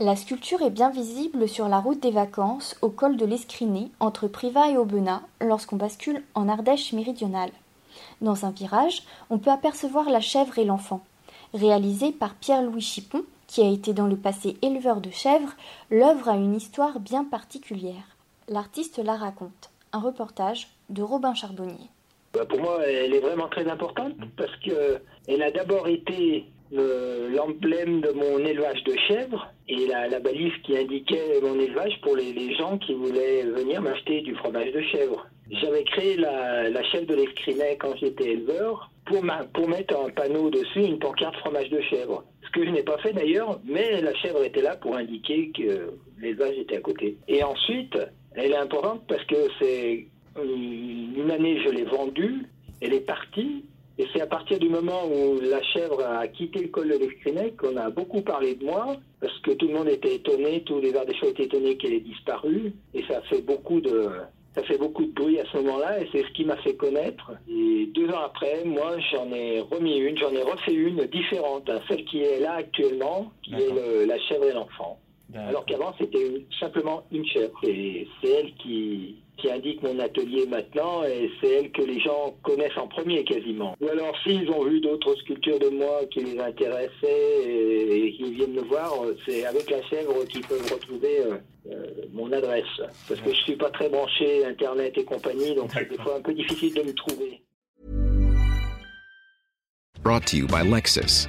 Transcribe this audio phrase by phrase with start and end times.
[0.00, 4.26] La sculpture est bien visible sur la route des vacances au col de l'Escriné entre
[4.26, 7.52] Privas et Aubenas lorsqu'on bascule en Ardèche méridionale.
[8.20, 11.04] Dans un virage, on peut apercevoir la chèvre et l'enfant.
[11.52, 15.52] Réalisée par Pierre-Louis Chipon, qui a été dans le passé éleveur de chèvres,
[15.92, 18.16] l'œuvre a une histoire bien particulière.
[18.48, 19.70] L'artiste la raconte.
[19.92, 21.88] Un reportage de Robin Charbonnier.
[22.32, 28.10] Bah, pour moi, elle est vraiment très importante parce qu'elle a d'abord été l'emblème de
[28.10, 32.94] mon élevage de chèvres et la, balise qui indiquait mon élevage pour les, gens qui
[32.94, 35.26] voulaient venir m'acheter du fromage de chèvre.
[35.50, 40.50] J'avais créé la, la chèvre de l'Escrinet quand j'étais éleveur pour, pour mettre un panneau
[40.50, 42.24] dessus, une pancarte fromage de chèvre.
[42.42, 45.92] Ce que je n'ai pas fait d'ailleurs, mais la chèvre était là pour indiquer que
[46.18, 47.16] l'élevage était à côté.
[47.28, 47.98] Et ensuite,
[48.34, 50.06] elle est importante parce que c'est
[50.36, 52.46] une année je l'ai vendue,
[52.80, 53.64] elle est partie,
[53.98, 57.56] et c'est à partir du moment où la chèvre a quitté le col de l'Escrinec
[57.56, 60.94] qu'on a beaucoup parlé de moi, parce que tout le monde était étonné, tous les
[60.96, 64.10] Ardéchois étaient étonnés qu'elle ait disparu, et ça fait beaucoup de,
[64.54, 67.32] ça fait beaucoup de bruit à ce moment-là, et c'est ce qui m'a fait connaître.
[67.48, 71.80] Et deux ans après, moi, j'en ai remis une, j'en ai refait une différente, hein,
[71.88, 74.98] celle qui est là actuellement, qui est la chèvre et l'enfant.
[75.34, 77.58] Alors qu'avant, c'était simplement une chèvre.
[77.64, 82.34] Et c'est elle qui, qui indique mon atelier maintenant et c'est elle que les gens
[82.42, 83.76] connaissent en premier quasiment.
[83.80, 88.54] Ou alors s'ils ont vu d'autres sculptures de moi qui les intéressaient et, qui viennent
[88.54, 88.92] me voir,
[89.26, 91.36] c'est avec la chèvre qu'ils peuvent retrouver euh,
[91.70, 92.64] euh, mon adresse.
[93.06, 96.22] Parce que je suis pas très branché Internet et compagnie, donc c'est des fois un
[96.22, 97.42] peu difficile de me trouver.
[100.02, 101.28] Brought to you by Lexus.